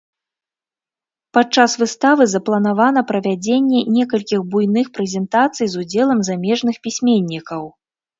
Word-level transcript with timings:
Падчас 1.37 1.71
выставы 1.81 2.23
запланавана 2.33 3.03
правядзенне 3.11 3.81
некалькіх 3.97 4.39
буйных 4.55 4.89
прэзентацый 4.99 5.67
з 5.75 5.85
удзелам 5.85 6.19
замежных 6.31 6.75
пісьменнікаў. 6.89 7.63